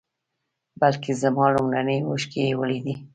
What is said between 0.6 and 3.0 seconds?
بلکې زما لومړنۍ اوښکې یې ولیدې.